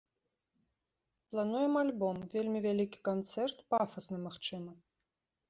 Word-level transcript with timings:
Плануем 1.35 1.73
альбом, 1.81 2.17
вельмі 2.33 2.59
вялікі 2.65 2.99
канцэрт, 3.09 3.57
пафасны, 3.75 4.17
магчыма. 4.27 4.71